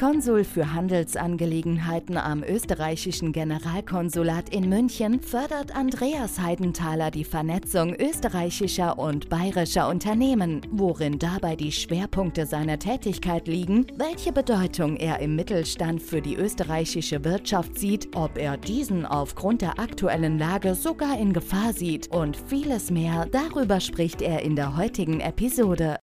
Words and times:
Konsul 0.00 0.44
für 0.44 0.72
Handelsangelegenheiten 0.72 2.16
am 2.16 2.42
österreichischen 2.42 3.32
Generalkonsulat 3.32 4.48
in 4.48 4.66
München 4.66 5.20
fördert 5.20 5.76
Andreas 5.76 6.40
Heidenthaler 6.40 7.10
die 7.10 7.24
Vernetzung 7.24 7.94
österreichischer 7.94 8.98
und 8.98 9.28
bayerischer 9.28 9.90
Unternehmen. 9.90 10.62
Worin 10.70 11.18
dabei 11.18 11.54
die 11.54 11.70
Schwerpunkte 11.70 12.46
seiner 12.46 12.78
Tätigkeit 12.78 13.46
liegen, 13.46 13.88
welche 13.98 14.32
Bedeutung 14.32 14.96
er 14.96 15.18
im 15.18 15.36
Mittelstand 15.36 16.00
für 16.00 16.22
die 16.22 16.36
österreichische 16.36 17.22
Wirtschaft 17.22 17.78
sieht, 17.78 18.16
ob 18.16 18.38
er 18.38 18.56
diesen 18.56 19.04
aufgrund 19.04 19.60
der 19.60 19.78
aktuellen 19.78 20.38
Lage 20.38 20.76
sogar 20.76 21.18
in 21.18 21.34
Gefahr 21.34 21.74
sieht 21.74 22.08
und 22.10 22.38
vieles 22.46 22.90
mehr, 22.90 23.26
darüber 23.30 23.80
spricht 23.80 24.22
er 24.22 24.40
in 24.40 24.56
der 24.56 24.78
heutigen 24.78 25.20
Episode. 25.20 25.98